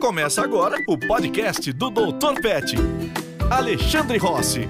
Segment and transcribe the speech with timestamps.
[0.00, 2.40] Começa agora o podcast do Dr.
[2.40, 2.74] Pet.
[3.50, 4.66] Alexandre Rossi.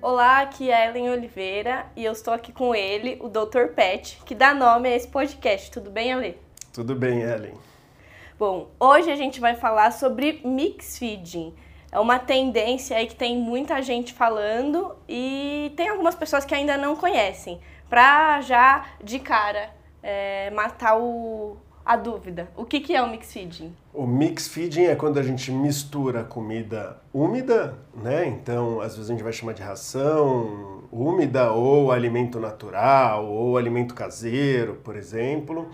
[0.00, 3.74] Olá, aqui é Ellen Oliveira e eu estou aqui com ele, o Dr.
[3.74, 5.68] Pet, que dá nome a esse podcast.
[5.72, 6.38] Tudo bem, Ale?
[6.72, 7.54] Tudo bem, Ellen.
[8.38, 11.52] Bom, hoje a gente vai falar sobre mix feeding.
[11.90, 16.76] É uma tendência aí que tem muita gente falando e tem algumas pessoas que ainda
[16.76, 17.60] não conhecem.
[17.90, 19.70] Pra já de cara
[20.04, 22.48] é, matar o, a dúvida.
[22.56, 23.74] O que, que é o mix feeding?
[23.92, 28.26] O mix feeding é quando a gente mistura comida úmida, né?
[28.26, 33.94] Então, às vezes a gente vai chamar de ração úmida ou alimento natural ou alimento
[33.94, 35.68] caseiro, por exemplo,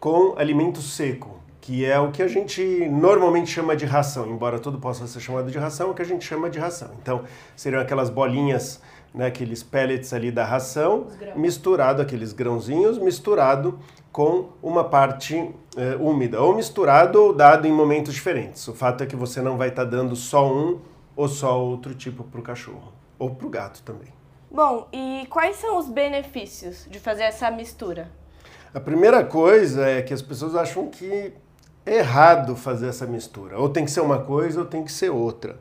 [0.00, 4.78] com alimento seco, que é o que a gente normalmente chama de ração, embora tudo
[4.78, 6.90] possa ser chamado de ração, é o que a gente chama de ração.
[7.00, 7.22] Então,
[7.54, 8.82] seriam aquelas bolinhas
[9.14, 13.78] né, aqueles pellets ali da ração, misturado, aqueles grãozinhos, misturado
[14.10, 18.66] com uma parte é, úmida, ou misturado ou dado em momentos diferentes.
[18.66, 20.80] O fato é que você não vai estar tá dando só um
[21.16, 24.12] ou só outro tipo para o cachorro, ou para o gato também.
[24.50, 28.10] Bom, e quais são os benefícios de fazer essa mistura?
[28.72, 31.32] A primeira coisa é que as pessoas acham que
[31.86, 33.58] é errado fazer essa mistura.
[33.58, 35.58] Ou tem que ser uma coisa ou tem que ser outra.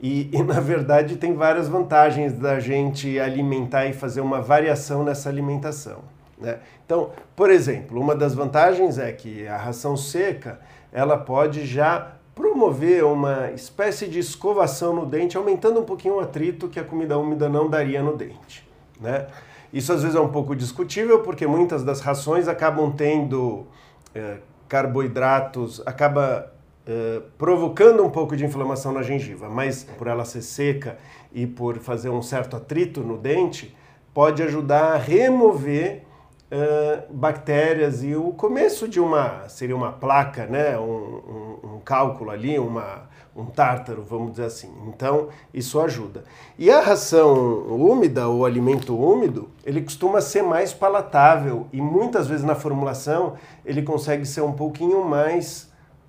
[0.00, 5.28] E, e, na verdade tem várias vantagens da gente alimentar e fazer uma variação nessa
[5.28, 5.98] alimentação.
[6.40, 6.58] Né?
[6.86, 10.60] Então, por exemplo, uma das vantagens é que a ração seca
[10.92, 16.68] ela pode já promover uma espécie de escovação no dente, aumentando um pouquinho o atrito
[16.68, 18.64] que a comida úmida não daria no dente.
[19.00, 19.26] Né?
[19.72, 23.66] Isso às vezes é um pouco discutível, porque muitas das rações acabam tendo
[24.14, 24.36] é,
[24.68, 26.52] carboidratos, acaba
[26.90, 30.96] eh, provocando um pouco de inflamação na gengiva, mas por ela ser seca
[31.30, 33.76] e por fazer um certo atrito no dente,
[34.14, 36.04] pode ajudar a remover
[36.50, 40.78] uh, bactérias e o começo de uma, seria uma placa, né?
[40.78, 43.02] um, um, um cálculo ali, uma,
[43.36, 44.72] um tártaro, vamos dizer assim.
[44.86, 46.24] Então, isso ajuda.
[46.58, 52.46] E a ração úmida, ou alimento úmido, ele costuma ser mais palatável e muitas vezes
[52.46, 55.68] na formulação ele consegue ser um pouquinho mais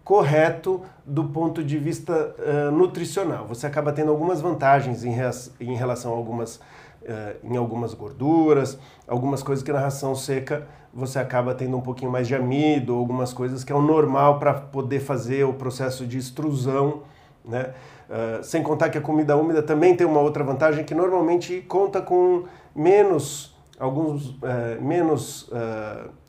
[0.10, 3.46] correto do ponto de vista uh, nutricional.
[3.46, 5.14] Você acaba tendo algumas vantagens em,
[5.60, 11.20] em relação a algumas, uh, em algumas gorduras, algumas coisas que na ração seca você
[11.20, 15.00] acaba tendo um pouquinho mais de amido, algumas coisas que é o normal para poder
[15.00, 17.04] fazer o processo de extrusão,
[17.46, 17.76] né?
[18.10, 22.02] Uh, sem contar que a comida úmida também tem uma outra vantagem que normalmente conta
[22.02, 24.38] com menos alguns
[24.82, 25.50] menos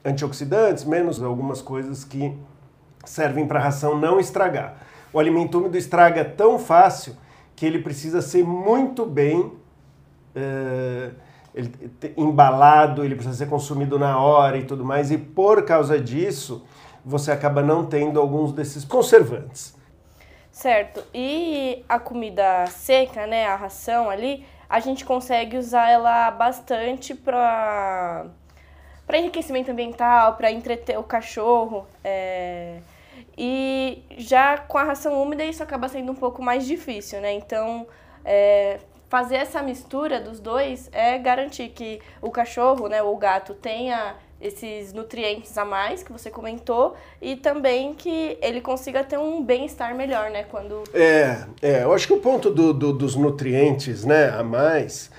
[0.04, 2.38] antioxidantes, menos algumas coisas que
[3.04, 4.76] servem para a ração não estragar.
[5.12, 7.16] O alimento úmido estraga tão fácil
[7.56, 11.14] que ele precisa ser muito bem uh,
[11.54, 11.72] ele,
[12.16, 16.64] embalado, ele precisa ser consumido na hora e tudo mais, e por causa disso
[17.04, 19.74] você acaba não tendo alguns desses conservantes.
[20.52, 21.02] Certo.
[21.14, 28.26] E a comida seca, né, a ração ali, a gente consegue usar ela bastante para
[29.06, 31.84] para enriquecimento ambiental, para entreter o cachorro.
[32.04, 32.78] É...
[33.42, 37.32] E já com a ração úmida isso acaba sendo um pouco mais difícil, né?
[37.32, 37.86] Então,
[38.22, 38.80] é...
[39.08, 44.14] fazer essa mistura dos dois é garantir que o cachorro, né, ou o gato tenha
[44.42, 49.94] esses nutrientes a mais que você comentou e também que ele consiga ter um bem-estar
[49.94, 50.44] melhor, né?
[50.44, 55.10] Quando é, é, eu acho que o ponto do, do dos nutrientes, né, a mais,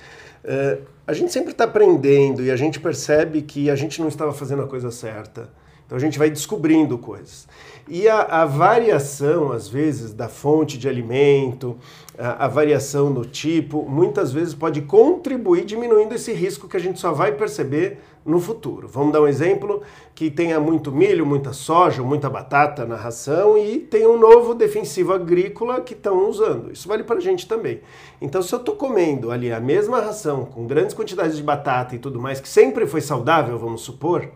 [0.44, 4.32] é, a gente sempre está aprendendo e a gente percebe que a gente não estava
[4.32, 5.50] fazendo a coisa certa.
[5.84, 7.46] Então a gente vai descobrindo coisas.
[7.88, 11.76] E a, a variação, às vezes, da fonte de alimento,
[12.16, 17.00] a, a, variação no tipo, muitas vezes pode contribuir diminuindo esse risco que a gente
[17.00, 18.86] só vai perceber no futuro.
[18.86, 19.82] Vamos dar um exemplo
[20.14, 25.12] que tenha muito milho, muita soja, muita batata na ração e tem um novo defensivo
[25.12, 26.70] agrícola que estão usando.
[26.72, 27.80] Isso vale para a gente também.
[28.20, 31.98] Então, se eu estou comendo ali a mesma ração com grandes quantidades de batata e
[31.98, 34.28] tudo mais, que sempre foi saudável, vamos supor,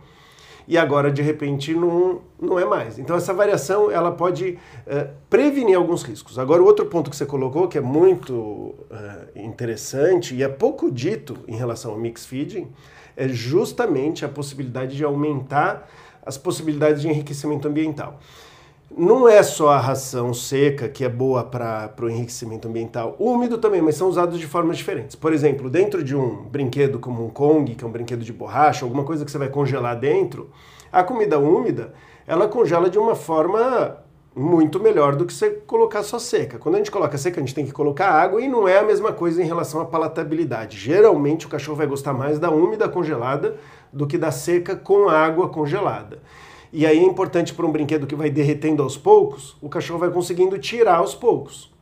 [0.69, 2.99] e agora de repente não, não é mais.
[2.99, 6.39] Então essa variação ela pode uh, prevenir alguns riscos.
[6.39, 8.75] Agora o outro ponto que você colocou que é muito uh,
[9.35, 12.69] interessante e é pouco dito em relação ao mix feeding
[13.17, 15.89] é justamente a possibilidade de aumentar
[16.25, 18.19] as possibilidades de enriquecimento ambiental
[18.91, 23.83] não é só a ração seca que é boa para o enriquecimento ambiental, úmido também,
[23.83, 25.17] mas são usados de formas diferentes.
[25.17, 28.85] Por exemplo, dentro de um brinquedo como um Kong, que é um brinquedo de borracha,
[28.85, 30.51] alguma coisa que você vai congelar dentro,
[30.93, 31.93] a comida úmida,
[32.27, 33.99] ela congela de uma forma
[34.35, 36.59] muito melhor do que você colocar só seca.
[36.59, 38.83] Quando a gente coloca seca, a gente tem que colocar água e não é a
[38.83, 40.79] mesma coisa em relação à palatabilidade.
[40.79, 43.57] Geralmente o cachorro vai gostar mais da úmida congelada
[43.91, 46.21] do que da seca com água congelada.
[46.73, 50.11] E aí é importante para um brinquedo que vai derretendo aos poucos, o cachorro vai
[50.11, 51.73] conseguindo tirar aos poucos.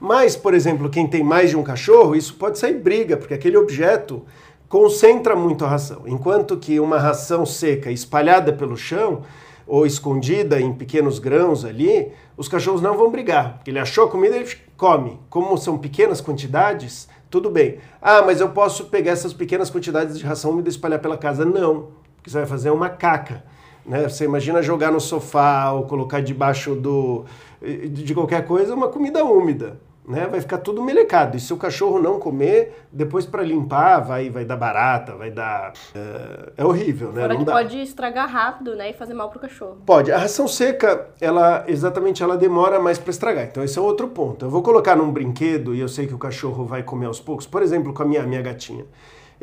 [0.00, 3.56] Mas, por exemplo, quem tem mais de um cachorro, isso pode sair briga, porque aquele
[3.56, 4.22] objeto
[4.68, 6.02] concentra muito a ração.
[6.06, 9.22] Enquanto que uma ração seca espalhada pelo chão
[9.66, 14.36] ou escondida em pequenos grãos ali, os cachorros não vão brigar, ele achou a comida
[14.36, 14.44] e
[14.76, 15.18] come.
[15.30, 17.78] Como são pequenas quantidades, tudo bem.
[18.02, 21.44] Ah, mas eu posso pegar essas pequenas quantidades de ração úmida e espalhar pela casa?
[21.44, 23.44] Não, porque você vai fazer uma caca.
[23.84, 24.08] Né?
[24.08, 27.24] Você imagina jogar no sofá ou colocar debaixo do,
[27.60, 30.26] de qualquer coisa uma comida úmida né?
[30.26, 31.36] Vai ficar tudo melecado.
[31.36, 35.72] E se o cachorro não comer, depois para limpar vai, vai dar barata, vai dar.
[35.94, 37.22] É, é horrível, né?
[37.22, 38.90] Fora não pode estragar rápido, né?
[38.90, 39.78] E fazer mal pro cachorro.
[39.86, 40.12] Pode.
[40.12, 43.44] A ração seca, ela exatamente ela demora mais para estragar.
[43.44, 44.44] Então esse é outro ponto.
[44.44, 47.46] Eu vou colocar num brinquedo e eu sei que o cachorro vai comer aos poucos.
[47.46, 48.84] Por exemplo, com a minha, minha gatinha.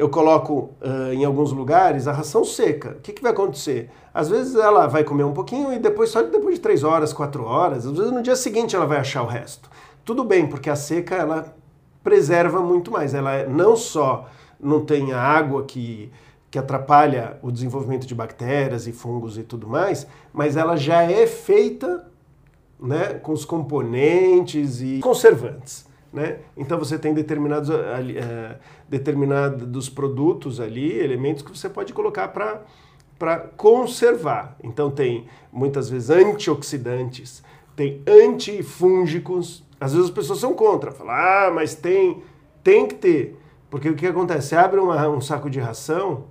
[0.02, 2.96] Eu coloco uh, em alguns lugares a ração seca.
[2.98, 3.92] O que, que vai acontecer?
[4.12, 7.44] Às vezes ela vai comer um pouquinho e depois, só depois de três horas, quatro
[7.44, 9.70] horas, às vezes no dia seguinte ela vai achar o resto.
[10.04, 11.56] Tudo bem, porque a seca ela
[12.04, 13.14] preserva muito mais.
[13.14, 14.28] Ela não só
[14.60, 16.12] não tem a água que,
[16.50, 21.28] que atrapalha o desenvolvimento de bactérias e fungos e tudo mais, mas ela já é
[21.28, 22.08] feita
[22.80, 25.91] né, com os componentes e conservantes.
[26.12, 26.40] Né?
[26.58, 27.74] Então você tem determinados, uh,
[28.90, 34.58] determinados produtos ali, elementos que você pode colocar para conservar.
[34.62, 37.42] Então tem muitas vezes antioxidantes,
[37.76, 42.22] tem antifúngicos, às vezes as pessoas são contra, falam, ah, mas tem,
[42.64, 43.40] tem que ter.
[43.70, 44.50] Porque o que acontece?
[44.50, 46.26] Você abre uma, um saco de ração,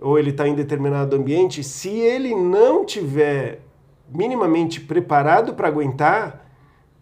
[0.00, 3.60] ou ele está em determinado ambiente, se ele não tiver
[4.08, 6.43] minimamente preparado para aguentar,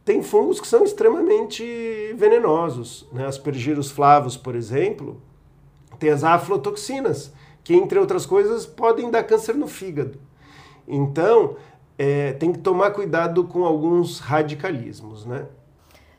[0.05, 3.07] tem fungos que são extremamente venenosos.
[3.13, 3.27] Né?
[3.27, 5.21] Aspergillus flavos, por exemplo,
[5.99, 7.33] tem as aflotoxinas,
[7.63, 10.19] que entre outras coisas podem dar câncer no fígado.
[10.87, 11.57] Então,
[11.97, 15.47] é, tem que tomar cuidado com alguns radicalismos, né?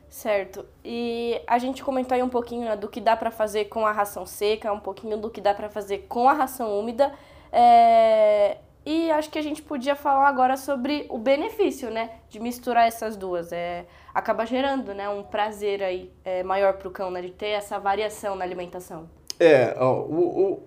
[0.08, 0.64] Certo.
[0.84, 3.92] E a gente comentou aí um pouquinho né, do que dá para fazer com a
[3.92, 7.12] ração seca, um pouquinho do que dá para fazer com a ração úmida.
[7.50, 8.58] É...
[8.86, 13.16] E acho que a gente podia falar agora sobre o benefício, né, de misturar essas
[13.16, 13.50] duas.
[13.50, 17.48] É, acaba gerando, né, um prazer aí é, maior para o cão, né, de ter
[17.48, 19.08] essa variação na alimentação.
[19.40, 20.62] É, ó, o, o,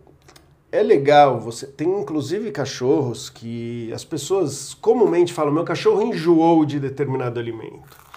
[0.72, 6.80] é legal, você tem inclusive cachorros que as pessoas comumente falam: meu cachorro enjoou de
[6.80, 8.08] determinado alimento.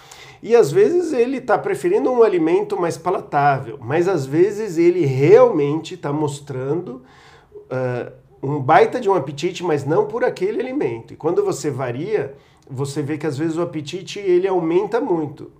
[0.43, 5.93] E às vezes ele está preferindo um alimento mais palatável, mas às vezes ele realmente
[5.93, 7.03] está mostrando
[7.67, 11.13] uh, um baita de um apetite, mas não por aquele alimento.
[11.13, 12.35] E quando você varia,
[12.69, 15.51] você vê que às vezes o apetite ele aumenta muito.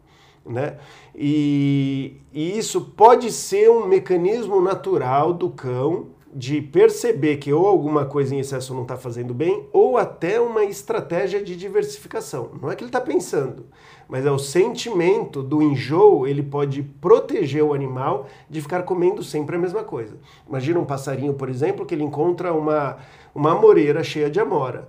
[0.45, 0.77] Né?
[1.15, 8.05] E, e isso pode ser um mecanismo natural do cão de perceber que ou alguma
[8.05, 12.51] coisa em excesso não está fazendo bem, ou até uma estratégia de diversificação.
[12.61, 13.65] Não é que ele está pensando,
[14.07, 19.57] mas é o sentimento do enjoo, ele pode proteger o animal de ficar comendo sempre
[19.57, 20.17] a mesma coisa.
[20.47, 22.97] Imagina um passarinho, por exemplo, que ele encontra uma,
[23.35, 24.87] uma amoreira cheia de amora.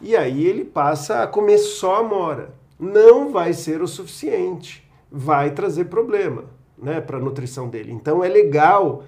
[0.00, 2.54] E aí ele passa a comer só amora.
[2.78, 6.44] Não vai ser o suficiente, vai trazer problema
[6.78, 7.92] né, para a nutrição dele.
[7.92, 9.04] Então é legal.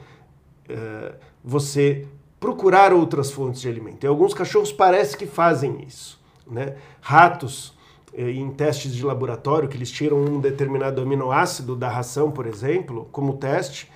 [0.69, 2.07] Uh, você
[2.39, 4.05] procurar outras fontes de alimento.
[4.05, 6.21] E alguns cachorros parece que fazem isso.
[6.51, 6.75] Né?
[7.01, 7.73] Ratos,
[8.13, 13.09] eh, em testes de laboratório, que eles tiram um determinado aminoácido da ração, por exemplo,
[13.13, 13.91] como teste,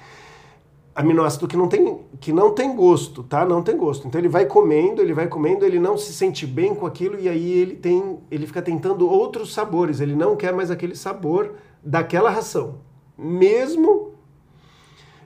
[0.95, 3.45] aminoácido que não tem, que não tem gosto, tá?
[3.45, 4.09] Não tem gosto.
[4.09, 7.29] Então ele vai comendo, ele vai comendo, ele não se sente bem com aquilo e
[7.29, 12.31] aí ele tem, ele fica tentando outros sabores, ele não quer mais aquele sabor daquela
[12.31, 12.77] ração.
[13.19, 14.16] Mesmo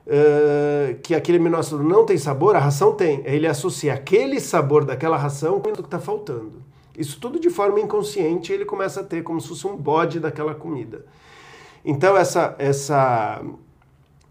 [0.06, 3.22] uh, que aquele aminoácido não tem sabor, a ração tem.
[3.24, 6.62] Ele associa aquele sabor daquela ração com o que está faltando.
[6.96, 10.54] Isso tudo de forma inconsciente ele começa a ter como se fosse um bode daquela
[10.54, 11.04] comida.
[11.84, 13.42] Então essa essa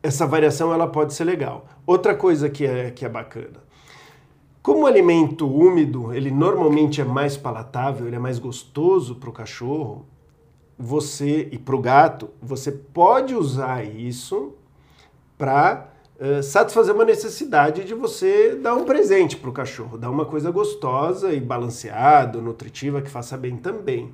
[0.03, 1.65] essa variação ela pode ser legal.
[1.85, 3.69] Outra coisa que é que é bacana.
[4.61, 9.33] Como o alimento úmido, ele normalmente é mais palatável, ele é mais gostoso para o
[9.33, 10.05] cachorro,
[10.77, 14.53] você e para o gato, você pode usar isso
[15.39, 20.25] para uh, satisfazer uma necessidade de você dar um presente para o cachorro, dar uma
[20.25, 24.13] coisa gostosa e balanceada, nutritiva, que faça bem também.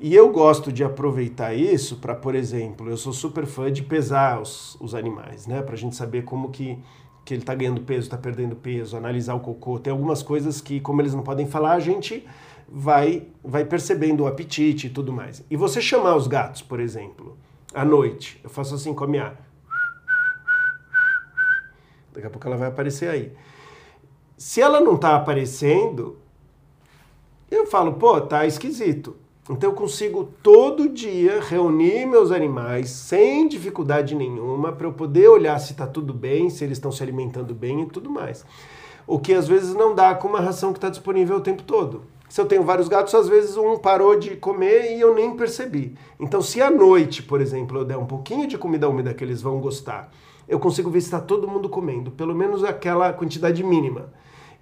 [0.00, 4.40] E eu gosto de aproveitar isso para, por exemplo, eu sou super fã de pesar
[4.40, 5.62] os, os animais, né?
[5.62, 6.78] Para a gente saber como que,
[7.24, 9.78] que ele está ganhando peso, está perdendo peso, analisar o cocô.
[9.78, 12.24] Tem algumas coisas que, como eles não podem falar, a gente
[12.68, 15.44] vai, vai percebendo o apetite e tudo mais.
[15.50, 17.36] E você chamar os gatos, por exemplo,
[17.74, 19.36] à noite, eu faço assim com a minha
[22.18, 23.32] Daqui a pouco ela vai aparecer aí.
[24.36, 26.16] Se ela não está aparecendo,
[27.68, 29.14] falo, pô, tá esquisito.
[29.48, 35.58] Então eu consigo todo dia reunir meus animais sem dificuldade nenhuma para eu poder olhar
[35.58, 38.44] se está tudo bem, se eles estão se alimentando bem e tudo mais.
[39.06, 42.02] O que às vezes não dá com uma ração que está disponível o tempo todo.
[42.28, 45.94] Se eu tenho vários gatos, às vezes um parou de comer e eu nem percebi.
[46.20, 49.40] Então, se à noite, por exemplo, eu der um pouquinho de comida úmida que eles
[49.40, 50.10] vão gostar,
[50.48, 54.12] eu consigo ver se está todo mundo comendo, pelo menos aquela quantidade mínima.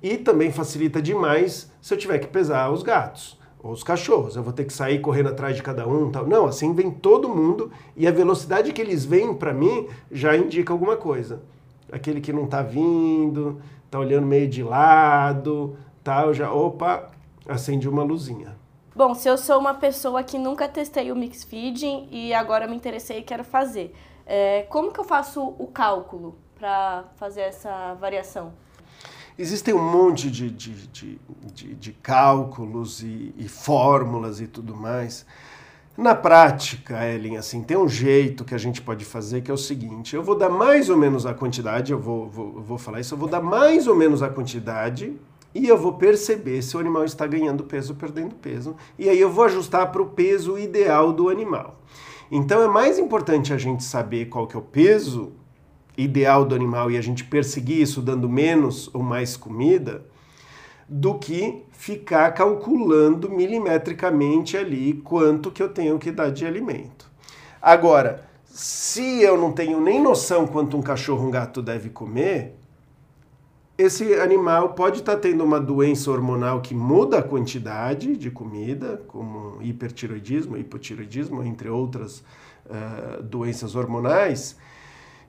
[0.02, 4.36] E também facilita demais se eu tiver que pesar os gatos ou os cachorros.
[4.36, 6.26] Eu vou ter que sair correndo atrás de cada um, tal.
[6.26, 10.72] Não, assim vem todo mundo e a velocidade que eles vêm para mim já indica
[10.72, 11.42] alguma coisa.
[11.90, 17.10] Aquele que não está vindo, está olhando meio de lado, tal, já, opa,
[17.48, 18.56] acende uma luzinha.
[18.94, 22.74] Bom, se eu sou uma pessoa que nunca testei o mix feeding e agora me
[22.74, 23.94] interessei e quero fazer,
[24.26, 28.52] é, como que eu faço o cálculo para fazer essa variação?
[29.38, 31.20] Existem um monte de, de, de,
[31.52, 35.26] de, de cálculos e, e, fórmulas e tudo mais.
[35.96, 39.58] Na prática, Ellen, assim, tem um jeito que a gente pode fazer que é o
[39.58, 43.14] seguinte: eu vou dar mais ou menos a quantidade, eu vou, vou, vou falar isso,
[43.14, 45.14] eu vou dar mais ou menos a quantidade
[45.54, 48.74] e eu vou perceber se o animal está ganhando peso ou perdendo peso.
[48.98, 51.76] E aí eu vou ajustar para o peso ideal do animal.
[52.30, 55.32] Então é mais importante a gente saber qual que é o peso
[55.96, 60.04] ideal do animal e a gente perseguir isso dando menos ou mais comida,
[60.88, 67.10] do que ficar calculando milimetricamente ali quanto que eu tenho que dar de alimento.
[67.60, 72.56] Agora, se eu não tenho nem noção quanto um cachorro um gato deve comer,
[73.78, 79.02] esse animal pode estar tá tendo uma doença hormonal que muda a quantidade de comida,
[79.06, 82.24] como hipertiroidismo, hipotiroidismo, entre outras
[82.66, 84.56] uh, doenças hormonais,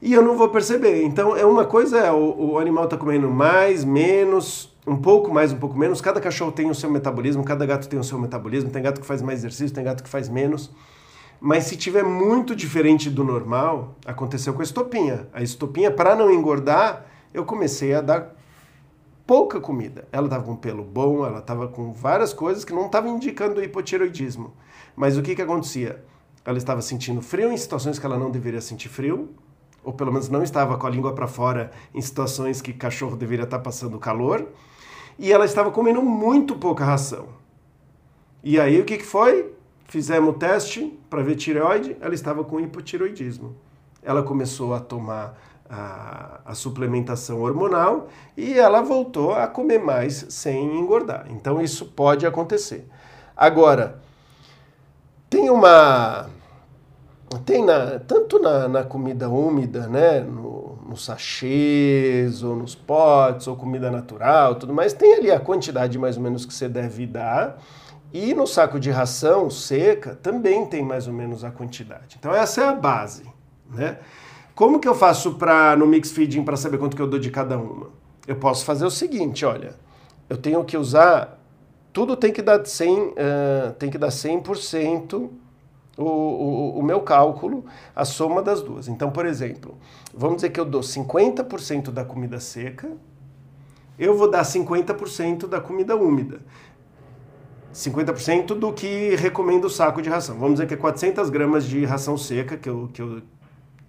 [0.02, 1.04] e eu não vou perceber.
[1.04, 5.52] Então, é uma coisa é o, o animal está comendo mais, menos, um pouco mais,
[5.52, 6.00] um pouco menos.
[6.00, 8.70] Cada cachorro tem o seu metabolismo, cada gato tem o seu metabolismo.
[8.70, 10.72] Tem gato que faz mais exercício, tem gato que faz menos.
[11.42, 15.28] Mas se tiver muito diferente do normal, aconteceu com a estopinha.
[15.34, 18.37] A estopinha, para não engordar, eu comecei a dar
[19.28, 20.08] pouca comida.
[20.10, 24.54] Ela estava com pelo bom, ela estava com várias coisas que não estavam indicando hipotiroidismo.
[24.96, 26.02] Mas o que, que acontecia?
[26.46, 29.30] Ela estava sentindo frio em situações que ela não deveria sentir frio,
[29.84, 33.44] ou pelo menos não estava com a língua para fora em situações que cachorro deveria
[33.44, 34.48] estar passando calor,
[35.20, 37.28] e ela estava comendo muito pouca ração.
[38.42, 39.54] E aí o que, que foi?
[39.86, 43.56] Fizemos o teste para ver tireoide, ela estava com hipotiroidismo.
[44.02, 45.38] Ela começou a tomar
[45.70, 51.28] a, a, suplementação hormonal e ela voltou a comer mais sem engordar.
[51.30, 52.88] Então isso pode acontecer.
[53.36, 54.00] Agora,
[55.30, 56.30] tem uma
[57.44, 63.56] tem na, tanto na, na comida úmida, né, no, nos sachês, ou nos potes, ou
[63.56, 67.58] comida natural, tudo mais, tem ali a quantidade mais ou menos que você deve dar.
[68.14, 72.16] E no saco de ração seca também tem mais ou menos a quantidade.
[72.18, 73.24] Então essa é a base,
[73.70, 73.98] né?
[74.58, 77.30] Como que eu faço para no mix feeding para saber quanto que eu dou de
[77.30, 77.92] cada uma?
[78.26, 79.76] Eu posso fazer o seguinte, olha,
[80.28, 81.38] eu tenho que usar
[81.94, 83.14] tudo tem que dar 100, uh,
[83.78, 85.30] tem que dar 100%
[85.96, 88.88] o, o, o, meu cálculo, a soma das duas.
[88.88, 89.78] Então, por exemplo,
[90.12, 92.90] vamos dizer que eu dou 50% da comida seca,
[93.98, 96.40] eu vou dar 50% da comida úmida.
[97.72, 100.36] 50% do que recomenda o saco de ração.
[100.40, 103.22] Vamos dizer que é 400 gramas de ração seca que, eu, que, eu,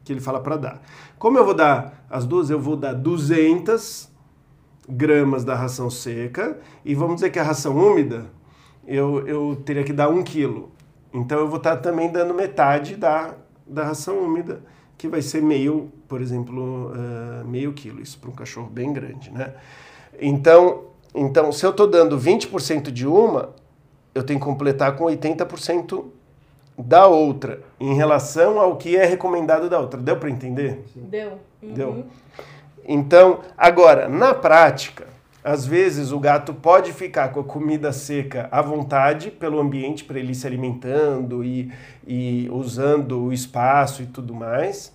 [0.09, 0.83] que ele fala para dar.
[1.19, 2.49] Como eu vou dar as duas?
[2.49, 4.09] Eu vou dar 200
[4.89, 8.25] gramas da ração seca e vamos dizer que a ração úmida
[8.87, 10.73] eu, eu teria que dar 1 quilo.
[11.13, 13.35] Então eu vou estar também dando metade da,
[13.67, 14.63] da ração úmida,
[14.97, 19.31] que vai ser meio, por exemplo, uh, meio quilo, isso para um cachorro bem grande,
[19.31, 19.53] né?
[20.19, 20.85] Então,
[21.15, 23.55] então se eu estou dando 20% de uma,
[24.15, 26.05] eu tenho que completar com 80%
[26.79, 30.01] da outra, em relação ao que é recomendado da outra.
[30.01, 30.85] Deu para entender?
[30.95, 31.33] Deu.
[31.61, 31.75] Uhum.
[31.75, 32.05] Deu.
[32.87, 35.07] Então, agora, na prática,
[35.43, 40.19] às vezes o gato pode ficar com a comida seca à vontade pelo ambiente para
[40.19, 41.73] ele ir se alimentando e,
[42.07, 44.93] e usando o espaço e tudo mais.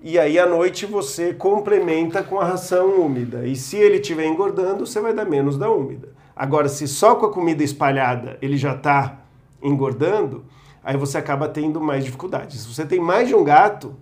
[0.00, 3.46] E aí à noite você complementa com a ração úmida.
[3.46, 6.08] E se ele estiver engordando, você vai dar menos da úmida.
[6.34, 9.20] Agora, se só com a comida espalhada ele já está
[9.62, 10.44] engordando,
[10.86, 12.56] aí você acaba tendo mais dificuldade.
[12.56, 13.96] Se você tem mais de um gato,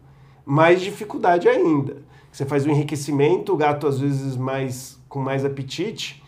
[0.45, 2.03] mais dificuldade ainda.
[2.31, 6.23] Você faz o enriquecimento, o gato às vezes mais com mais apetite,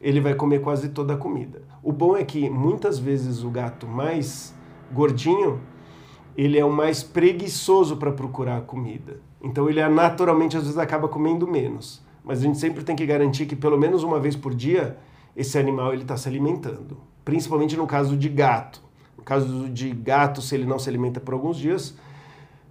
[0.00, 1.62] ele vai comer quase toda a comida.
[1.80, 4.52] O bom é que muitas vezes o gato mais
[4.90, 5.60] gordinho,
[6.36, 9.20] ele é o mais preguiçoso para procurar a comida.
[9.40, 12.02] Então ele é, naturalmente às vezes acaba comendo menos.
[12.24, 14.98] Mas a gente sempre tem que garantir que pelo menos uma vez por dia
[15.36, 16.96] esse animal ele está se alimentando.
[17.24, 18.89] principalmente no caso de gato.
[19.20, 21.90] No caso de gato, se ele não se alimenta por alguns dias,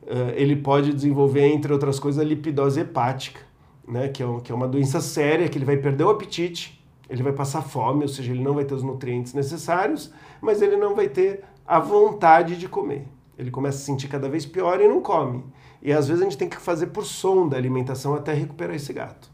[0.01, 3.41] uh, ele pode desenvolver, entre outras coisas, a lipidose hepática,
[3.87, 4.07] né?
[4.07, 7.21] que, é um, que é uma doença séria, que ele vai perder o apetite, ele
[7.21, 10.95] vai passar fome, ou seja, ele não vai ter os nutrientes necessários, mas ele não
[10.95, 13.05] vai ter a vontade de comer.
[13.37, 15.45] Ele começa a se sentir cada vez pior e não come.
[15.83, 18.91] E às vezes a gente tem que fazer por sonda a alimentação até recuperar esse
[18.91, 19.29] gato.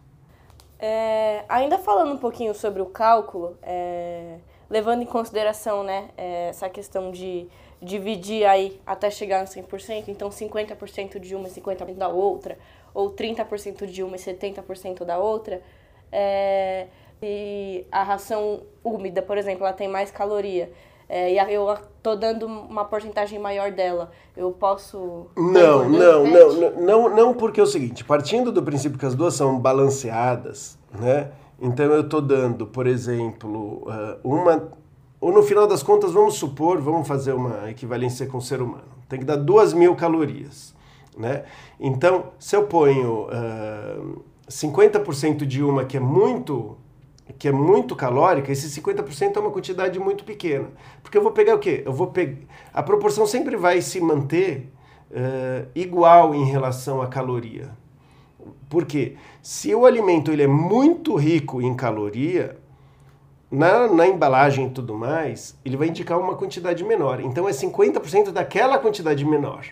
[0.78, 6.70] É, ainda falando um pouquinho sobre o cálculo, é, levando em consideração né, é, essa
[6.70, 7.48] questão de
[7.82, 12.58] dividir aí até chegar no 100%, então 50% de uma e 50% da outra,
[12.94, 15.62] ou 30% de uma e 70% da outra,
[16.12, 16.88] é,
[17.22, 20.72] e a ração úmida, por exemplo, ela tem mais caloria,
[21.08, 25.28] é, e eu tô dando uma porcentagem maior dela, eu posso...
[25.38, 29.36] Não, não, não, não, não, porque é o seguinte, partindo do princípio que as duas
[29.36, 31.32] são balanceadas, né?
[31.60, 34.70] Então eu estou dando, por exemplo, uh, uma.
[35.20, 38.84] Ou no final das contas, vamos supor, vamos fazer uma equivalência com o ser humano.
[39.08, 40.76] Tem que dar duas mil calorias.
[41.18, 41.44] Né?
[41.80, 46.78] Então, se eu ponho uh, 50% de uma que é muito
[47.40, 50.68] que é muito calórica, esse 50% é uma quantidade muito pequena.
[51.02, 51.82] Porque eu vou pegar o quê?
[51.84, 52.38] Eu vou pegar.
[52.72, 54.72] A proporção sempre vai se manter
[55.10, 57.72] uh, igual em relação à caloria.
[58.70, 62.58] Porque se o alimento ele é muito rico em caloria,
[63.50, 67.20] na, na embalagem e tudo mais, ele vai indicar uma quantidade menor.
[67.20, 69.66] Então é 50% daquela quantidade menor.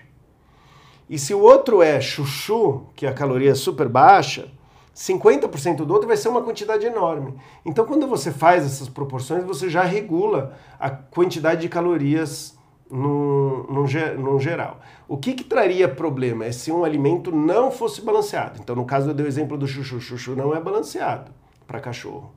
[1.10, 4.50] E se o outro é chuchu, que a caloria é super baixa,
[4.96, 7.34] 50% do outro vai ser uma quantidade enorme.
[7.66, 12.56] Então, quando você faz essas proporções, você já regula a quantidade de calorias
[12.94, 13.84] no, no,
[14.20, 14.80] no geral.
[15.08, 18.60] O que, que traria problema é se um alimento não fosse balanceado.
[18.62, 20.00] Então, no caso, eu dei o exemplo do chuchu.
[20.00, 21.32] Chuchu não é balanceado
[21.66, 22.32] para cachorro.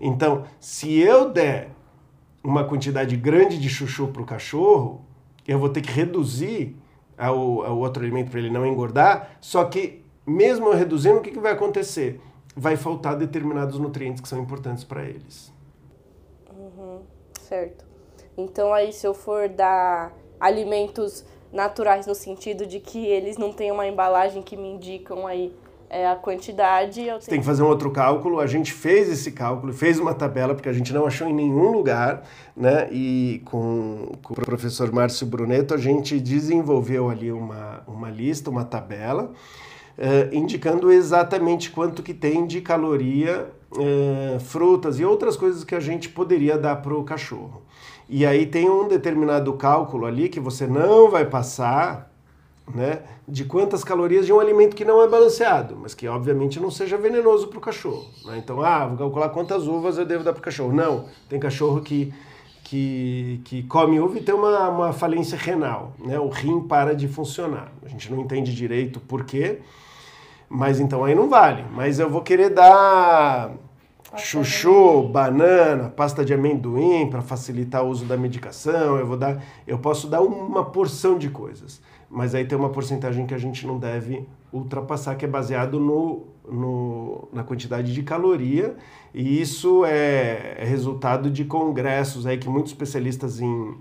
[0.00, 1.72] Então, se eu der
[2.42, 5.04] uma quantidade grande de chuchu para o cachorro,
[5.46, 6.74] eu vou ter que reduzir
[7.18, 9.36] ao, ao outro alimento para ele não engordar.
[9.42, 12.18] Só que, mesmo eu reduzindo, o que, que vai acontecer?
[12.56, 15.52] Vai faltar determinados nutrientes que são importantes para eles.
[16.50, 17.02] Uhum,
[17.38, 17.87] certo.
[18.38, 23.72] Então, aí, se eu for dar alimentos naturais no sentido de que eles não têm
[23.72, 25.52] uma embalagem que me indicam aí
[25.90, 27.02] é, a quantidade.
[27.02, 28.38] Eu Você tem que fazer um outro cálculo.
[28.40, 31.72] A gente fez esse cálculo, fez uma tabela, porque a gente não achou em nenhum
[31.72, 32.22] lugar,
[32.56, 32.88] né?
[32.92, 38.64] E com, com o professor Márcio Bruneto, a gente desenvolveu ali uma, uma lista, uma
[38.64, 39.32] tabela,
[39.96, 43.48] eh, indicando exatamente quanto que tem de caloria,
[43.78, 47.62] eh, frutas e outras coisas que a gente poderia dar para o cachorro.
[48.08, 52.10] E aí tem um determinado cálculo ali que você não vai passar,
[52.74, 56.70] né, de quantas calorias de um alimento que não é balanceado, mas que obviamente não
[56.70, 58.06] seja venenoso para o cachorro.
[58.24, 58.38] Né?
[58.38, 60.72] Então, ah, vou calcular quantas uvas eu devo dar para o cachorro.
[60.72, 62.12] Não, tem cachorro que,
[62.64, 66.18] que, que come uva e tem uma, uma falência renal, né?
[66.18, 67.70] o rim para de funcionar.
[67.84, 69.60] A gente não entende direito por quê,
[70.48, 71.64] mas então aí não vale.
[71.74, 73.50] Mas eu vou querer dar
[74.16, 79.78] chuchu, banana, pasta de amendoim para facilitar o uso da medicação, eu vou dar, eu
[79.78, 83.78] posso dar uma porção de coisas, mas aí tem uma porcentagem que a gente não
[83.78, 88.76] deve ultrapassar que é baseado no, no na quantidade de caloria.
[89.12, 93.74] E isso é, é resultado de congressos aí que muitos especialistas em,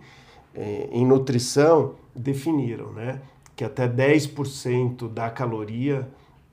[0.55, 3.21] em, em nutrição definiram, né?
[3.55, 6.07] Que até 10% da caloria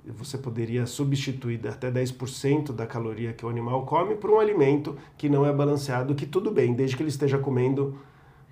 [0.06, 5.28] você poderia substituir até 10% da caloria que o animal come por um alimento que
[5.28, 7.98] não é balanceado, que tudo bem, desde que ele esteja comendo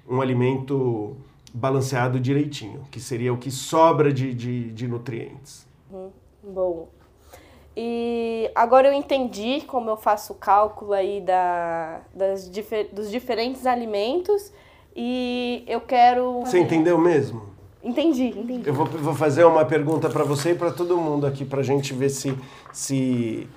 [0.09, 1.17] um alimento
[1.53, 5.67] balanceado direitinho, que seria o que sobra de, de, de nutrientes.
[5.93, 6.11] Hum,
[6.43, 6.89] bom.
[7.77, 12.51] E agora eu entendi como eu faço o cálculo aí da, das,
[12.93, 14.53] dos diferentes alimentos
[14.95, 16.41] e eu quero...
[16.41, 17.52] Você entendeu mesmo?
[17.83, 18.69] Entendi, entendi.
[18.69, 21.65] Eu vou, vou fazer uma pergunta para você e para todo mundo aqui, para a
[21.65, 22.37] gente ver se,
[22.73, 23.49] se,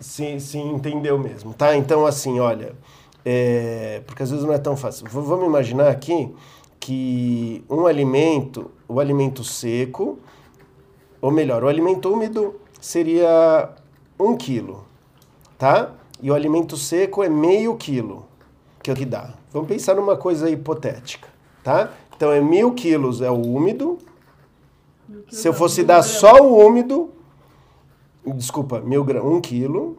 [0.00, 1.76] se, se entendeu mesmo, tá?
[1.76, 2.74] Então, assim, olha,
[3.24, 5.06] é, porque às vezes não é tão fácil.
[5.06, 6.34] V vamos imaginar aqui
[6.80, 10.18] que um alimento, o alimento seco,
[11.20, 13.70] ou melhor, o alimento úmido seria
[14.18, 14.84] um quilo,
[15.58, 15.92] tá?
[16.20, 18.26] E o alimento seco é meio quilo,
[18.82, 19.34] que é o que dá.
[19.52, 21.28] Vamos pensar numa coisa hipotética,
[21.62, 21.90] tá?
[22.16, 23.98] Então é mil quilos é o úmido.
[25.28, 27.10] Se eu fosse dar só o úmido,
[28.24, 29.98] desculpa, mil gramas, um quilo.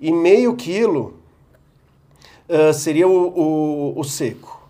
[0.00, 1.14] E meio quilo
[2.48, 4.62] uh, seria o, o, o, seco.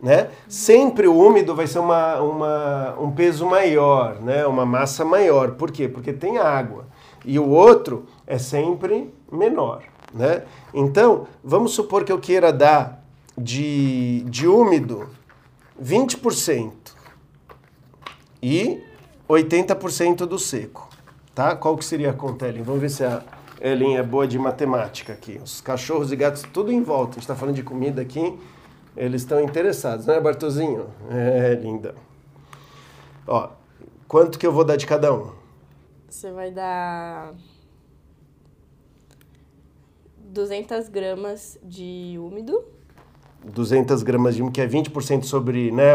[0.00, 0.30] Né?
[0.48, 4.46] Sempre o úmido vai ser uma, uma, um peso maior, né?
[4.46, 5.52] uma massa maior.
[5.52, 5.88] Por quê?
[5.88, 6.86] Porque tem água.
[7.24, 9.82] E o outro é sempre menor.
[10.12, 10.44] Né?
[10.72, 13.04] Então, vamos supor que eu queira dar
[13.36, 15.17] de, de úmido
[15.82, 16.72] 20%
[18.42, 18.82] e
[19.28, 20.88] 80% do seco.
[21.34, 21.54] Tá?
[21.54, 22.62] Qual que seria a conta, Ellen?
[22.62, 23.22] Vamos ver se a
[23.60, 25.40] Ellen é boa de matemática aqui.
[25.42, 27.12] Os cachorros e gatos, tudo em volta.
[27.12, 28.38] A gente está falando de comida aqui.
[28.96, 30.88] Eles estão interessados, né, Bartozinho?
[31.10, 31.94] É, linda.
[33.26, 33.50] Ó,
[34.08, 35.32] quanto que eu vou dar de cada um?
[36.08, 37.34] Você vai dar
[40.16, 42.64] 200 gramas de úmido.
[43.44, 45.92] 200 gramas de úmido, que é 20% sobre, né,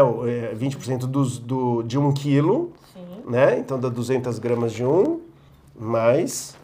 [0.56, 3.30] 20% dos, do, de um quilo, Sim.
[3.30, 3.58] né?
[3.58, 5.20] Então dá 200 gramas de um,
[5.74, 6.56] mais...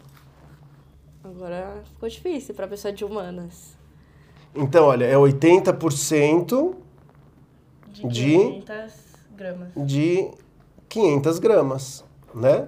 [1.23, 3.77] Agora ficou difícil para pessoa de humanas.
[4.55, 6.75] Então, olha, é 80%
[7.87, 8.93] De De- 500
[9.37, 9.69] gramas.
[9.77, 10.31] de
[10.89, 12.03] 500 gramas,
[12.35, 12.67] né?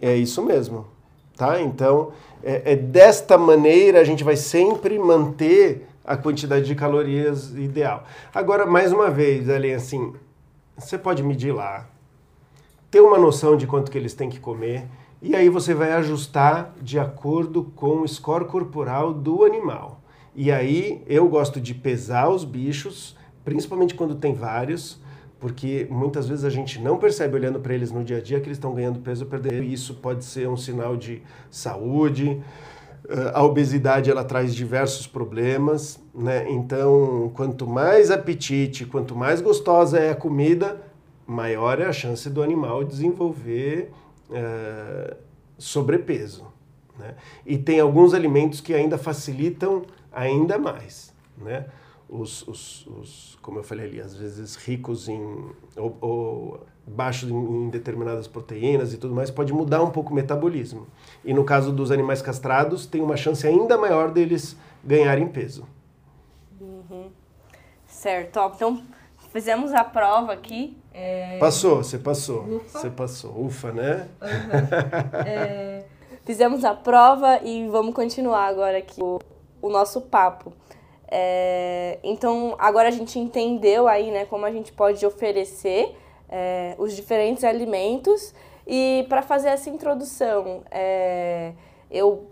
[0.00, 0.86] É isso mesmo,
[1.38, 1.62] tá?
[1.62, 2.10] Então,
[2.42, 8.04] é, é desta maneira a gente vai sempre manter a quantidade de calorias ideal.
[8.34, 10.14] Agora, mais uma vez, Ellen, assim,
[10.76, 11.88] você pode medir lá,
[12.90, 14.88] ter uma noção de quanto que eles têm que comer,
[15.22, 20.00] e aí você vai ajustar de acordo com o score corporal do animal.
[20.34, 25.00] E aí eu gosto de pesar os bichos, principalmente quando tem vários,
[25.40, 28.46] porque muitas vezes a gente não percebe olhando para eles no dia a dia que
[28.46, 29.62] eles estão ganhando peso ou perdendo.
[29.62, 32.42] E isso pode ser um sinal de saúde.
[33.08, 36.50] Eh, A obesidade ela traz diversos problemas, né?
[36.50, 40.80] Então, quanto mais apetite, quanto mais gostosa é a comida,
[41.26, 43.90] maior é a chance do animal desenvolver
[44.32, 45.16] eh,
[45.56, 46.46] sobrepeso.
[46.98, 47.14] Né?
[47.46, 51.14] E tem alguns alimentos que ainda facilitam ainda mais.
[51.36, 51.66] Né?
[52.08, 55.20] Os, os, os, como eu falei ali, às vezes ricos em
[55.76, 60.14] ou, ou baixos em, em determinadas proteínas e tudo mais, pode mudar um pouco o
[60.14, 60.86] metabolismo.
[61.22, 65.66] E no caso dos animais castrados, tem uma chance ainda maior deles ganharem peso.
[67.86, 68.82] Certo, ó, então
[69.32, 70.78] fizemos a prova aqui.
[70.94, 72.62] é, Passou, você passou.
[72.68, 73.44] Você passou.
[73.44, 74.08] Ufa, né?
[76.24, 79.18] Fizemos a prova e vamos continuar agora aqui o,
[79.60, 80.52] o nosso papo.
[81.10, 85.96] É, então, agora a gente entendeu aí, né, como a gente pode oferecer
[86.28, 88.34] é, os diferentes alimentos.
[88.66, 91.52] E para fazer essa introdução, é,
[91.90, 92.26] eu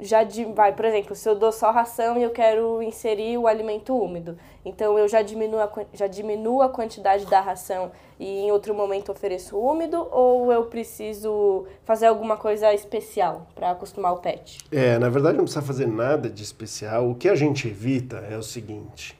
[0.00, 0.20] já
[0.54, 4.36] vai, por exemplo, se eu dou só ração e eu quero inserir o alimento úmido,
[4.64, 9.10] então eu já diminuo a, já diminuo a quantidade da ração e em outro momento
[9.10, 14.58] ofereço úmido ou eu preciso fazer alguma coisa especial para acostumar o pet?
[14.70, 17.10] É, na verdade não precisa fazer nada de especial.
[17.10, 19.18] O que a gente evita é o seguinte: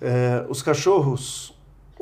[0.00, 1.54] é, os cachorros,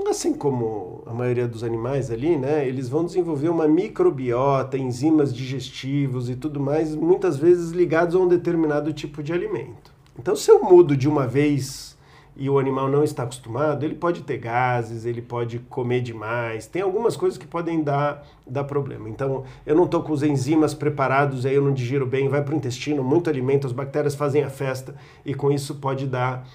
[0.09, 6.29] assim como a maioria dos animais ali, né, eles vão desenvolver uma microbiota, enzimas digestivos
[6.29, 9.95] e tudo mais, muitas vezes ligados a um determinado tipo de alimento.
[10.19, 11.97] Então, se eu mudo de uma vez
[12.37, 16.83] e o animal não está acostumado, ele pode ter gases, ele pode comer demais, tem
[16.83, 19.09] algumas coisas que podem dar, dar problema.
[19.09, 22.53] Então, eu não estou com os enzimas preparados, aí eu não digiro bem, vai para
[22.53, 26.47] o intestino, muito alimento, as bactérias fazem a festa e com isso pode dar,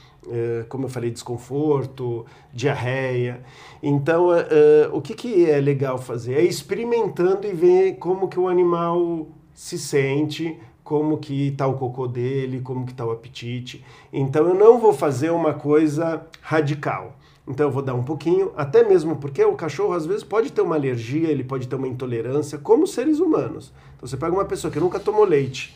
[0.69, 3.41] como eu falei, desconforto, diarreia.
[3.81, 6.35] Então, eh, eh, o que, que é legal fazer?
[6.35, 12.07] É experimentando e ver como que o animal se sente, como que está o cocô
[12.07, 13.83] dele, como que está o apetite.
[14.11, 17.17] Então eu não vou fazer uma coisa radical.
[17.47, 20.61] Então eu vou dar um pouquinho, até mesmo porque o cachorro às vezes pode ter
[20.61, 23.73] uma alergia, ele pode ter uma intolerância, como seres humanos.
[23.95, 25.75] Então você pega uma pessoa que nunca tomou leite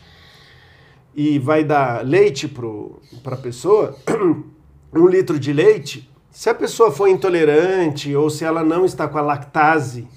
[1.16, 3.96] e vai dar leite para a pessoa,
[4.94, 9.18] um litro de leite, se a pessoa for intolerante ou se ela não está com
[9.18, 10.08] a lactase,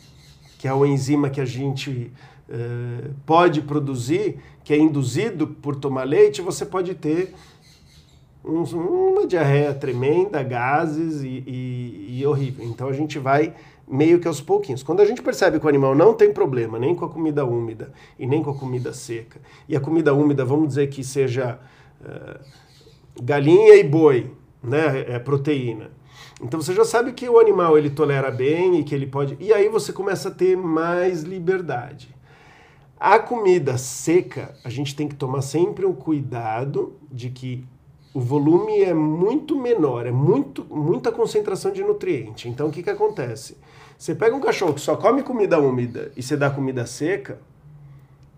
[0.58, 2.10] que é uma enzima que a gente
[2.48, 7.32] eh, pode produzir, que é induzido por tomar leite, você pode ter
[8.44, 12.64] uns- uma diarreia tremenda, gases e, e- e horrível.
[12.66, 13.54] Então a gente vai
[13.90, 14.82] meio que aos pouquinhos.
[14.82, 17.92] Quando a gente percebe que o animal não tem problema nem com a comida úmida
[18.18, 21.58] e nem com a comida seca, e a comida úmida, vamos dizer que seja
[22.04, 22.40] eh,
[23.22, 24.30] galinha e boi,
[24.62, 25.90] né, é proteína.
[26.40, 29.36] Então você já sabe que o animal ele tolera bem e que ele pode.
[29.40, 32.14] E aí você começa a ter mais liberdade.
[32.98, 37.64] A comida seca, a gente tem que tomar sempre um cuidado de que
[38.18, 42.48] o volume é muito menor, é muito, muita concentração de nutriente.
[42.48, 43.56] Então o que, que acontece?
[43.96, 47.38] Você pega um cachorro que só come comida úmida e você dá comida seca,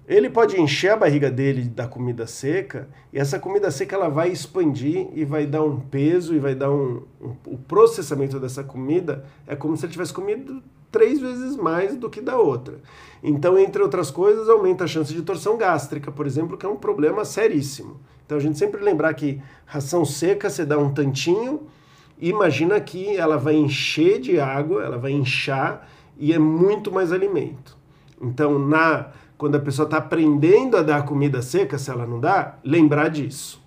[0.06, 4.28] ele pode encher a barriga dele da comida seca e essa comida seca ela vai
[4.28, 9.24] expandir e vai dar um peso e vai dar um, um- o processamento dessa comida
[9.46, 10.62] é como se ele tivesse comido
[10.92, 12.80] três vezes mais do que da outra.
[13.22, 16.76] Então, entre outras coisas, aumenta a chance de torção gástrica, por exemplo, que é um
[16.76, 17.98] problema seríssimo.
[18.30, 21.62] Então, a gente sempre lembrar que ração seca você dá um tantinho,
[22.16, 27.76] imagina que ela vai encher de água, ela vai inchar e é muito mais alimento.
[28.22, 32.56] Então, na quando a pessoa está aprendendo a dar comida seca, se ela não dá,
[32.62, 33.60] lembrar disso.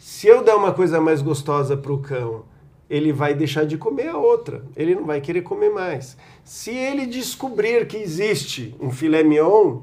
[0.00, 2.44] Se eu der uma coisa mais gostosa para o cão,
[2.90, 6.16] ele vai deixar de comer a outra, ele não vai querer comer mais.
[6.42, 9.82] Se ele descobrir que existe um filé mignon,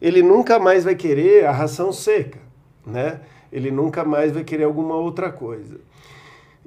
[0.00, 2.38] ele nunca mais vai querer a ração seca,
[2.86, 3.20] né?
[3.52, 5.80] Ele nunca mais vai querer alguma outra coisa.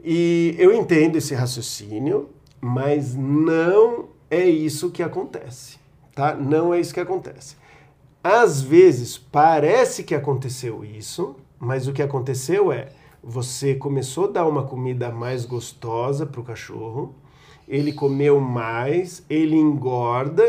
[0.03, 5.77] E eu entendo esse raciocínio, mas não é isso que acontece,
[6.15, 6.33] tá?
[6.35, 7.55] Não é isso que acontece.
[8.23, 12.89] Às vezes parece que aconteceu isso, mas o que aconteceu é
[13.23, 17.13] você começou a dar uma comida mais gostosa para o cachorro,
[17.67, 20.43] ele comeu mais, ele engorda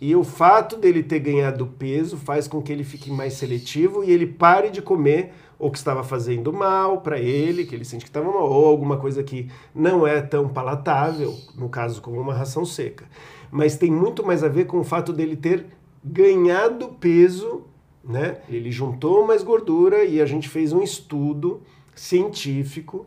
[0.00, 4.10] e o fato dele ter ganhado peso faz com que ele fique mais seletivo e
[4.10, 8.10] ele pare de comer o que estava fazendo mal para ele, que ele sente que
[8.10, 12.64] estava mal, ou alguma coisa que não é tão palatável, no caso como uma ração
[12.64, 13.06] seca.
[13.50, 15.66] Mas tem muito mais a ver com o fato dele ter
[16.04, 17.64] ganhado peso,
[18.04, 18.38] né?
[18.48, 21.60] Ele juntou mais gordura e a gente fez um estudo
[21.94, 23.06] científico,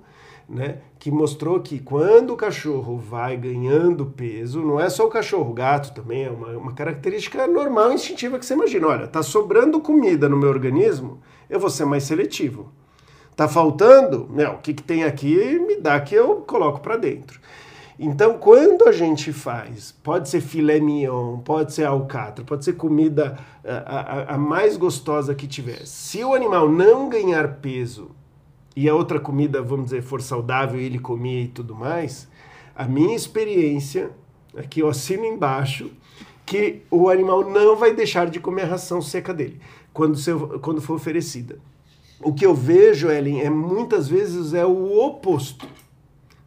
[0.52, 5.52] né, que mostrou que quando o cachorro vai ganhando peso, não é só o cachorro,
[5.52, 8.88] o gato também é uma, uma característica normal, instintiva que você imagina.
[8.88, 12.72] Olha, tá sobrando comida no meu organismo, eu vou ser mais seletivo.
[13.36, 14.30] Tá faltando?
[14.30, 17.40] Não, o que, que tem aqui me dá que eu coloco para dentro.
[17.98, 23.38] Então, quando a gente faz, pode ser filé mignon, pode ser alcatra, pode ser comida
[23.64, 25.86] a, a, a mais gostosa que tiver.
[25.86, 28.12] Se o animal não ganhar peso
[28.75, 32.27] e a outra comida, vamos dizer, for saudável e ele comia e tudo mais,
[32.75, 34.12] a minha experiência,
[34.55, 35.91] aqui eu assino embaixo,
[36.45, 39.60] que o animal não vai deixar de comer a ração seca dele
[39.93, 40.17] quando,
[40.60, 41.60] quando for oferecida.
[42.21, 45.67] O que eu vejo, Ellen, é muitas vezes é o oposto,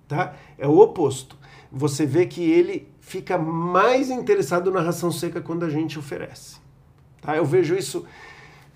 [0.06, 0.34] tá?
[0.56, 1.36] É o oposto
[1.74, 6.56] você vê que ele fica mais interessado na ração seca quando a gente oferece.
[7.20, 7.36] Tá?
[7.36, 8.06] Eu vejo isso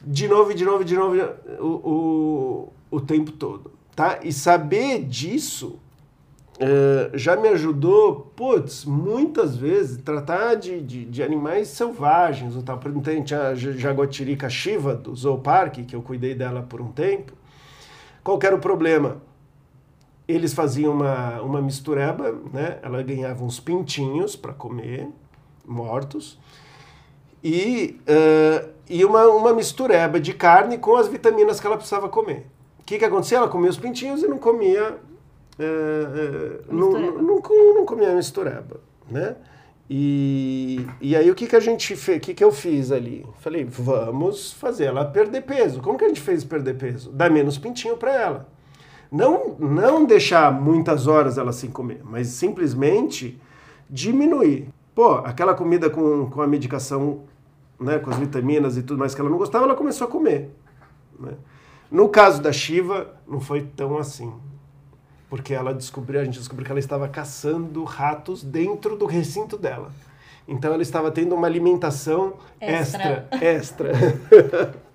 [0.05, 1.17] de novo, de novo, de novo
[1.61, 3.73] o, o, o tempo todo.
[3.95, 4.21] Tá?
[4.23, 5.79] E saber disso
[6.57, 12.55] uh, já me ajudou, putz, muitas vezes, tratar de, de, de animais selvagens.
[12.57, 12.79] Ou tal.
[12.79, 16.93] Por exemplo, tinha a jaguatirica Shiva do Zoo Park, que eu cuidei dela por um
[16.93, 17.33] tempo.
[18.23, 19.21] Qual era o problema?
[20.29, 22.79] eles faziam uma, uma mistureba, né?
[22.83, 25.09] Ela ganhava uns pintinhos para comer,
[25.67, 26.39] mortos,
[27.43, 32.47] e, uh, e uma, uma mistureba de carne com as vitaminas que ela precisava comer.
[32.89, 33.37] O que, que acontecia?
[33.37, 34.97] Ela comia os pintinhos e não comia.
[35.59, 37.23] Uh, uh, não, não,
[37.75, 39.37] não, comia mistureba, né?
[39.91, 42.17] E, e aí o que, que a gente fez?
[42.17, 43.27] O que, que eu fiz ali?
[43.41, 45.83] Falei, vamos fazer ela perder peso.
[45.83, 47.11] Como que a gente fez perder peso?
[47.13, 48.49] Dá menos pintinho para ela.
[49.13, 53.39] Não, não deixar muitas horas ela sem comer, mas simplesmente
[53.91, 54.71] diminuir.
[54.95, 57.25] Pô, aquela comida com, com a medicação,
[57.79, 60.49] né, com as vitaminas e tudo mais que ela não gostava, ela começou a comer.
[61.21, 61.33] Né?
[61.91, 64.33] No caso da Shiva, não foi tão assim.
[65.31, 69.91] Porque ela descobriu, a gente descobriu que ela estava caçando ratos dentro do recinto dela.
[70.47, 73.93] Então ela estava tendo uma alimentação extra, extra.
[73.93, 74.79] extra.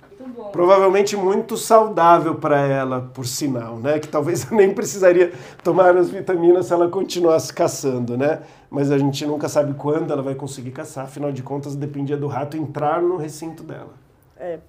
[0.51, 3.99] Provavelmente muito saudável para ela, por sinal, né?
[3.99, 8.41] Que talvez nem precisaria tomar as vitaminas se ela continuasse caçando, né?
[8.69, 12.27] Mas a gente nunca sabe quando ela vai conseguir caçar, afinal de contas dependia do
[12.27, 13.93] rato entrar no recinto dela.
[14.37, 14.59] É.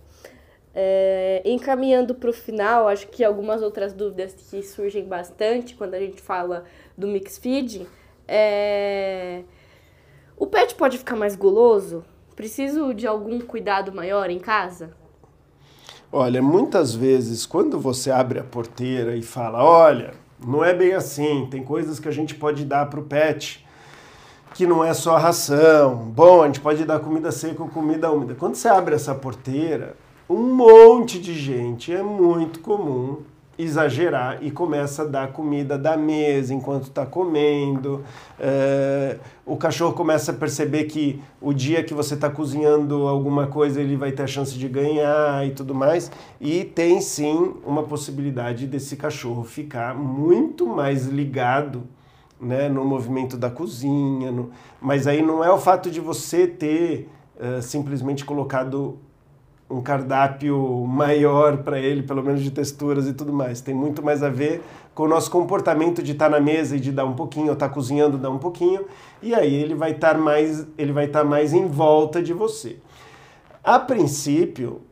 [0.74, 6.00] É, encaminhando para o final, acho que algumas outras dúvidas que surgem bastante quando a
[6.00, 6.64] gente fala
[6.98, 7.86] do mix feed
[8.26, 9.42] é...
[10.36, 12.04] O pet pode ficar mais guloso?
[12.34, 14.90] Preciso de algum cuidado maior em casa?
[16.10, 21.46] Olha, muitas vezes quando você abre a porteira e fala, olha, não é bem assim,
[21.50, 23.64] tem coisas que a gente pode dar para o pet
[24.54, 25.96] que não é só ração.
[25.96, 28.36] Bom, a gente pode dar comida seca ou comida úmida.
[28.36, 29.96] Quando você abre essa porteira,
[30.28, 33.18] um monte de gente, é muito comum
[33.58, 38.02] exagerar e começa a dar comida da mesa enquanto está comendo.
[38.38, 43.80] É, o cachorro começa a perceber que o dia que você está cozinhando alguma coisa
[43.80, 46.10] ele vai ter a chance de ganhar e tudo mais.
[46.40, 51.84] E tem sim uma possibilidade desse cachorro ficar muito mais ligado
[52.40, 54.32] né, no movimento da cozinha.
[54.32, 54.50] No...
[54.80, 58.98] Mas aí não é o fato de você ter uh, simplesmente colocado
[59.68, 63.60] um cardápio maior para ele, pelo menos de texturas e tudo mais.
[63.60, 64.62] Tem muito mais a ver
[64.94, 67.52] com o nosso comportamento de estar tá na mesa e de dar um pouquinho, ou
[67.54, 68.84] estar tá cozinhando, dar um pouquinho,
[69.22, 72.76] e aí ele vai estar mais, ele vai estar mais em volta de você.
[73.62, 74.82] A princípio,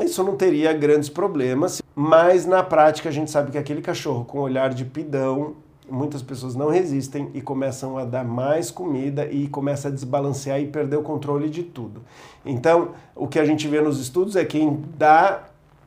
[0.00, 4.40] isso não teria grandes problemas, mas na prática a gente sabe que aquele cachorro com
[4.40, 5.54] olhar de pidão,
[5.90, 10.66] muitas pessoas não resistem e começam a dar mais comida e começa a desbalancear e
[10.66, 12.02] perder o controle de tudo.
[12.44, 15.44] Então, o que a gente vê nos estudos é quem dá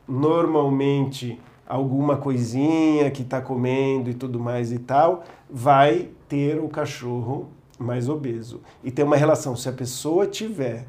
[0.07, 7.49] normalmente alguma coisinha que está comendo e tudo mais e tal, vai ter o cachorro
[7.79, 8.61] mais obeso.
[8.83, 10.85] E tem uma relação, se a pessoa tiver.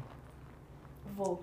[1.17, 1.41] Vou.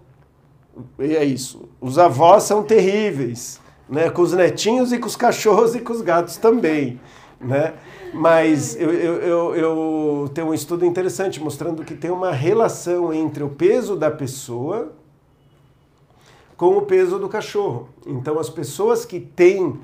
[0.99, 1.69] E é isso.
[1.81, 4.11] Os avós são terríveis, né?
[4.11, 7.01] Com os netinhos e com os cachorros e com os gatos também,
[7.43, 7.75] né?
[8.13, 13.43] Mas eu, eu, eu, eu tenho um estudo interessante mostrando que tem uma relação entre
[13.43, 14.93] o peso da pessoa
[16.57, 17.89] com o peso do cachorro.
[18.07, 19.81] Então, as pessoas que têm, uh,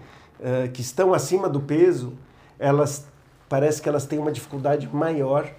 [0.73, 2.13] que estão acima do peso,
[2.59, 3.07] elas
[3.49, 5.51] parece que elas têm uma dificuldade maior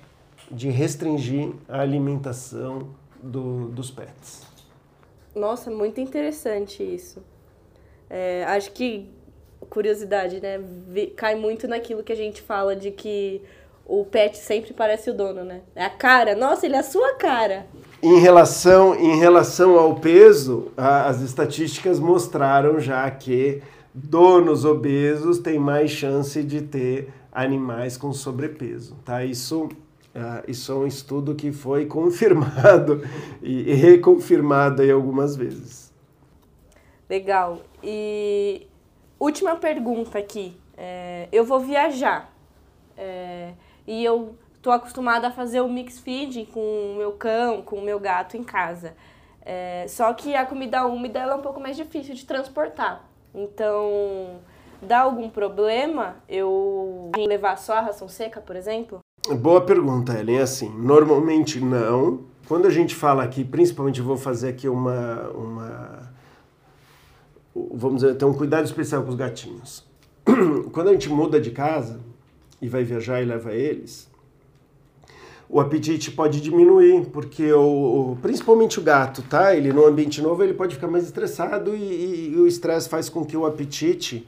[0.51, 2.89] de restringir a alimentação
[3.21, 4.43] do, dos pets.
[5.35, 7.21] Nossa, muito interessante isso.
[8.09, 9.09] É, acho que
[9.69, 10.59] curiosidade, né?
[11.15, 13.41] Cai muito naquilo que a gente fala de que
[13.85, 15.61] o pet sempre parece o dono, né?
[15.75, 16.35] É a cara.
[16.35, 17.65] Nossa, ele é a sua cara.
[18.01, 23.61] Em relação, em relação ao peso, as estatísticas mostraram já que
[23.93, 29.23] donos obesos têm mais chance de ter animais com sobrepeso, tá?
[29.25, 29.69] Isso, uh,
[30.47, 33.03] isso é um estudo que foi confirmado
[33.41, 35.91] e, e reconfirmado aí algumas vezes.
[37.09, 37.61] Legal.
[37.83, 38.67] E
[39.19, 40.57] última pergunta aqui.
[40.77, 42.31] É, eu vou viajar
[42.97, 43.51] é,
[43.85, 47.81] e eu tô acostumada a fazer o mix feed com o meu cão, com o
[47.81, 48.95] meu gato em casa.
[49.41, 53.03] É, só que a comida úmida é um pouco mais difícil de transportar.
[53.33, 54.39] Então,
[54.81, 58.99] dá algum problema eu levar só a ração seca, por exemplo?
[59.41, 60.39] Boa pergunta, Ellen.
[60.39, 62.25] Assim, normalmente não.
[62.47, 66.11] Quando a gente fala aqui, principalmente vou fazer aqui uma, uma
[67.73, 69.85] vamos dizer, ter um cuidado especial com os gatinhos.
[70.71, 71.99] Quando a gente muda de casa
[72.61, 74.09] e vai viajar e leva eles,
[75.49, 79.55] o apetite pode diminuir, porque o, principalmente o gato, tá?
[79.55, 83.09] Ele no ambiente novo ele pode ficar mais estressado e, e, e o estresse faz
[83.09, 84.27] com que o apetite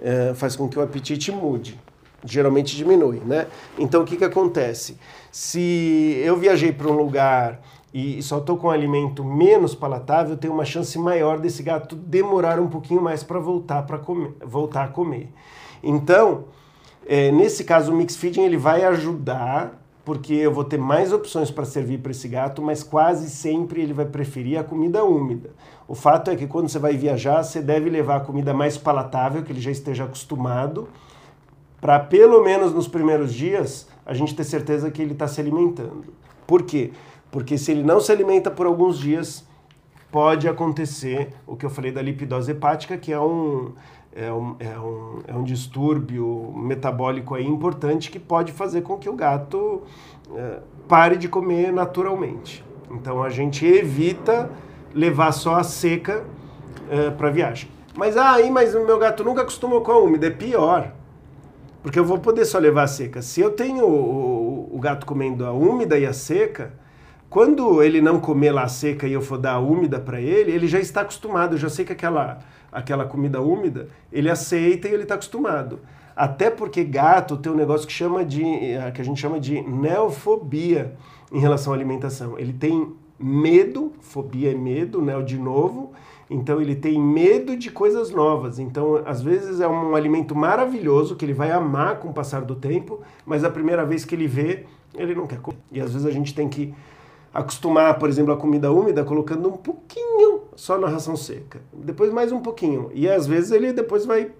[0.00, 1.78] é, faz com que o apetite mude.
[2.24, 3.48] Geralmente diminui, né?
[3.76, 4.96] Então o que que acontece?
[5.32, 7.60] Se eu viajei para um lugar
[7.92, 12.58] e só estou com um alimento menos palatável, tem uma chance maior desse gato demorar
[12.58, 14.00] um pouquinho mais para voltar para
[14.44, 15.28] voltar a comer.
[15.82, 16.44] Então,
[17.06, 21.50] é, nesse caso, o mix feeding ele vai ajudar porque eu vou ter mais opções
[21.50, 25.50] para servir para esse gato, mas quase sempre ele vai preferir a comida úmida.
[25.86, 29.42] O fato é que quando você vai viajar, você deve levar a comida mais palatável,
[29.42, 30.88] que ele já esteja acostumado,
[31.80, 36.04] para pelo menos nos primeiros dias a gente ter certeza que ele está se alimentando.
[36.46, 36.90] Por quê?
[37.32, 39.44] Porque se ele não se alimenta por alguns dias,
[40.10, 43.72] pode acontecer o que eu falei da lipidose hepática, que é um,
[44.14, 49.08] é um, é um, é um distúrbio metabólico aí importante que pode fazer com que
[49.08, 49.82] o gato
[50.36, 52.62] é, pare de comer naturalmente.
[52.90, 54.50] Então a gente evita
[54.94, 56.26] levar só a seca
[56.90, 57.70] é, para viagem.
[57.96, 60.92] Mas aí, ah, mas o meu gato nunca acostumou com a úmida, é pior.
[61.82, 63.22] Porque eu vou poder só levar a seca.
[63.22, 66.81] Se eu tenho o, o, o gato comendo a úmida e a seca,
[67.32, 70.78] quando ele não comer lá seca e eu for dar úmida para ele, ele já
[70.78, 71.54] está acostumado.
[71.54, 72.40] Eu já sei que aquela,
[72.70, 75.80] aquela comida úmida, ele aceita e ele está acostumado.
[76.14, 78.42] Até porque gato tem um negócio que, chama de,
[78.94, 80.94] que a gente chama de neofobia
[81.32, 82.38] em relação à alimentação.
[82.38, 85.92] Ele tem medo, fobia é medo, neo de novo,
[86.28, 88.58] então ele tem medo de coisas novas.
[88.58, 92.56] Então, às vezes é um alimento maravilhoso que ele vai amar com o passar do
[92.56, 95.56] tempo, mas a primeira vez que ele vê, ele não quer comer.
[95.72, 96.74] E às vezes a gente tem que
[97.32, 101.62] acostumar, por exemplo, a comida úmida colocando um pouquinho só na ração seca.
[101.72, 102.90] Depois mais um pouquinho.
[102.94, 104.32] E às vezes ele depois vai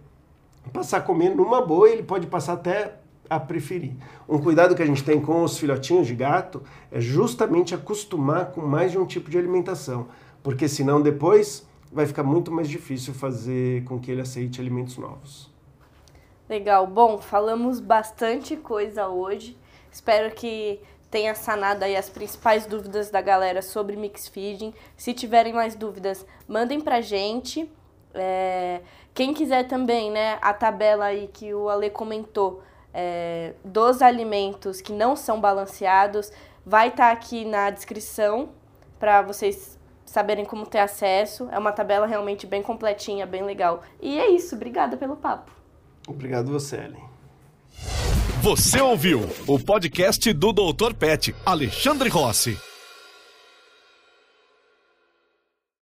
[0.73, 2.97] passar comer numa boa ele pode passar até
[3.29, 3.95] a preferir.
[4.29, 8.61] Um cuidado que a gente tem com os filhotinhos de gato é justamente acostumar com
[8.61, 10.09] mais de um tipo de alimentação,
[10.43, 15.51] porque senão depois vai ficar muito mais difícil fazer com que ele aceite alimentos novos.
[16.49, 16.87] Legal.
[16.87, 19.57] Bom, falamos bastante coisa hoje.
[19.91, 20.81] Espero que
[21.13, 24.73] tenha sanado aí as principais dúvidas da galera sobre mix feeding.
[24.97, 27.71] Se tiverem mais dúvidas, mandem pra gente.
[28.15, 28.81] É,
[29.13, 32.63] quem quiser também, né, a tabela aí que o Ale comentou
[32.95, 36.33] é, dos alimentos que não são balanceados,
[36.65, 38.49] vai estar tá aqui na descrição
[38.99, 41.47] para vocês saberem como ter acesso.
[41.53, 43.83] É uma tabela realmente bem completinha, bem legal.
[44.01, 45.53] E é isso, obrigada pelo papo.
[46.09, 47.12] Obrigado você, Ellen.
[48.43, 50.95] Você ouviu o podcast do Dr.
[50.95, 52.59] Pet, Alexandre Rossi.